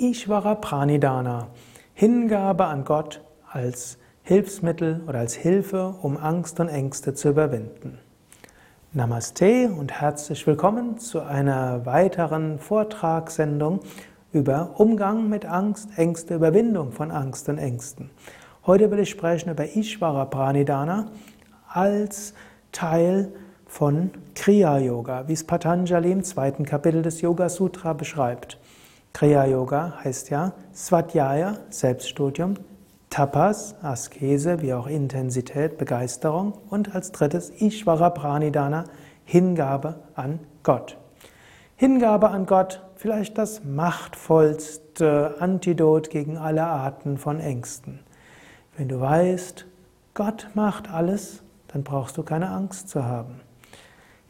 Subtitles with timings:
[0.00, 1.48] Ishvara Pranidhana,
[1.92, 7.98] Hingabe an Gott als Hilfsmittel oder als Hilfe, um Angst und Ängste zu überwinden.
[8.92, 13.80] Namaste und herzlich willkommen zu einer weiteren Vortragssendung
[14.32, 18.10] über Umgang mit Angst, Ängste, Überwindung von Angst und Ängsten.
[18.66, 21.08] Heute will ich sprechen über Ishvara Pranidhana
[21.68, 22.34] als
[22.70, 23.32] Teil
[23.66, 28.58] von Kriya Yoga, wie es Patanjali im zweiten Kapitel des Yoga Sutra beschreibt.
[29.12, 32.54] Kriya Yoga heißt ja Svadhyaya, Selbststudium,
[33.10, 38.84] Tapas, Askese, wie auch Intensität, Begeisterung und als drittes Ishvara Pranidhana,
[39.24, 40.96] Hingabe an Gott.
[41.76, 48.00] Hingabe an Gott, vielleicht das machtvollste Antidot gegen alle Arten von Ängsten.
[48.76, 49.66] Wenn du weißt,
[50.14, 53.40] Gott macht alles, dann brauchst du keine Angst zu haben.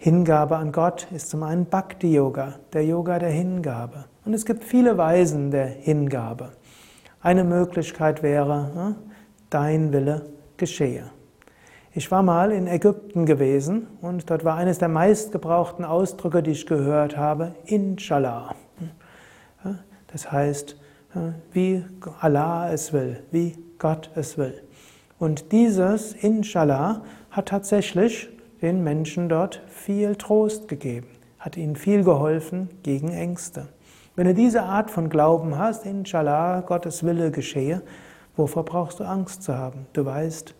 [0.00, 4.04] Hingabe an Gott ist zum einen Bhakti Yoga, der Yoga der Hingabe.
[4.24, 6.52] Und es gibt viele Weisen der Hingabe.
[7.20, 8.94] Eine Möglichkeit wäre, ne,
[9.50, 11.10] dein Wille geschehe.
[11.92, 16.66] Ich war mal in Ägypten gewesen und dort war eines der meistgebrauchten Ausdrücke, die ich
[16.66, 18.54] gehört habe, Inshallah.
[20.12, 20.76] Das heißt,
[21.50, 21.84] wie
[22.20, 24.62] Allah es will, wie Gott es will.
[25.18, 28.28] Und dieses Inshallah hat tatsächlich
[28.62, 33.68] den Menschen dort viel Trost gegeben, hat ihnen viel geholfen gegen Ängste.
[34.16, 37.82] Wenn du diese Art von Glauben hast, inshallah, Gottes Wille geschehe,
[38.36, 39.86] wovor brauchst du Angst zu haben?
[39.92, 40.54] Du weißt,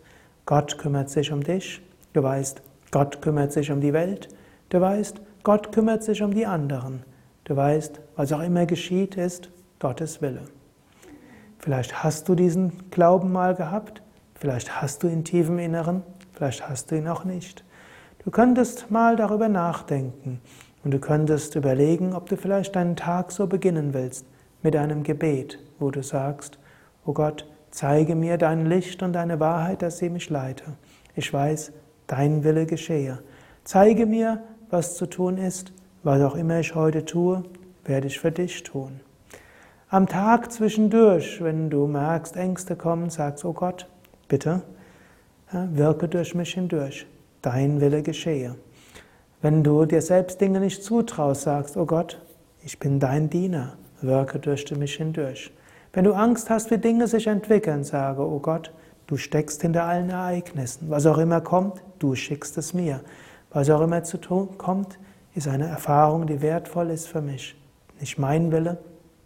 [0.45, 1.81] Gott kümmert sich um dich,
[2.13, 4.29] du weißt, Gott kümmert sich um die Welt,
[4.69, 7.03] du weißt, Gott kümmert sich um die anderen,
[7.43, 10.43] du weißt, was auch immer geschieht, ist Gottes Wille.
[11.57, 14.01] Vielleicht hast du diesen Glauben mal gehabt,
[14.35, 16.03] vielleicht hast du ihn tief im Inneren,
[16.33, 17.65] vielleicht hast du ihn auch nicht.
[18.25, 20.41] Du könntest mal darüber nachdenken
[20.83, 24.25] und du könntest überlegen, ob du vielleicht deinen Tag so beginnen willst
[24.61, 26.59] mit einem Gebet, wo du sagst,
[27.05, 30.65] oh Gott, zeige mir dein Licht und deine Wahrheit, dass sie mich leite.
[31.15, 31.71] Ich weiß,
[32.07, 33.19] dein Wille geschehe.
[33.63, 35.71] Zeige mir, was zu tun ist,
[36.03, 37.43] was auch immer ich heute tue,
[37.85, 38.99] werde ich für dich tun.
[39.87, 43.87] Am Tag zwischendurch, wenn du merkst, Ängste kommen, sagst, oh Gott,
[44.27, 44.61] bitte,
[45.51, 47.07] wirke durch mich hindurch
[47.41, 48.55] dein Wille geschehe.
[49.41, 52.21] Wenn du dir selbst Dinge nicht zutraust, sagst, oh Gott,
[52.63, 55.51] ich bin dein Diener, wirke durch mich hindurch.
[55.93, 58.73] Wenn du Angst hast, wie Dinge sich entwickeln, sage, oh Gott,
[59.07, 60.89] du steckst hinter allen Ereignissen.
[60.89, 63.01] Was auch immer kommt, du schickst es mir.
[63.51, 64.99] Was auch immer zu tun kommt,
[65.33, 67.55] ist eine Erfahrung, die wertvoll ist für mich.
[67.99, 68.77] Nicht mein Wille,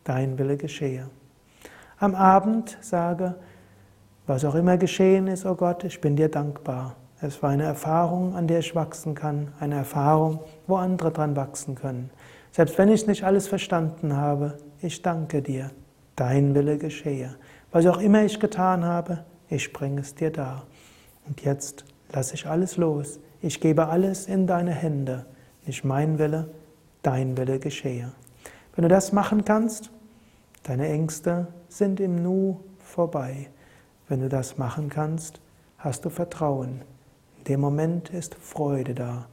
[0.04, 1.10] dein Wille geschehe.
[2.00, 3.36] Am Abend sage,
[4.26, 6.96] was auch immer geschehen ist, oh Gott, ich bin dir dankbar.
[7.26, 11.74] Es war eine Erfahrung, an der ich wachsen kann, eine Erfahrung, wo andere dran wachsen
[11.74, 12.10] können.
[12.52, 15.72] Selbst wenn ich nicht alles verstanden habe, ich danke dir.
[16.18, 17.36] Dein Wille geschehe.
[17.72, 20.68] Was auch immer ich getan habe, ich bringe es dir dar.
[21.26, 23.22] Und jetzt lasse ich alles los.
[23.42, 25.26] Ich gebe alles in deine Hände.
[25.66, 26.50] Nicht mein Wille,
[27.04, 28.12] dein Wille geschehe.
[28.76, 29.92] Wenn du das machen kannst,
[30.64, 33.48] deine Ängste sind im Nu vorbei.
[34.10, 35.40] Wenn du das machen kannst,
[35.78, 36.82] hast du Vertrauen.
[37.44, 39.26] In dem Moment ist Freude da.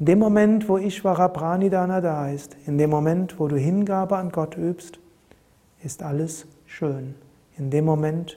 [0.00, 4.32] In dem Moment, wo Ishvara Pranidhana da ist, in dem Moment, wo du Hingabe an
[4.32, 4.98] Gott übst,
[5.84, 7.14] ist alles schön.
[7.56, 8.36] In dem Moment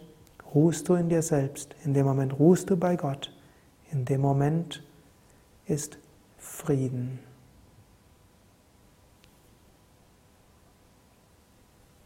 [0.54, 1.76] ruhst du in dir selbst.
[1.84, 3.34] In dem Moment ruhst du bei Gott.
[3.92, 4.84] In dem Moment
[5.66, 5.98] ist
[6.38, 7.18] Frieden.